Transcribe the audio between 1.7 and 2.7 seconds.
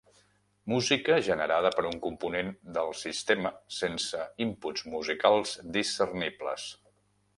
per un component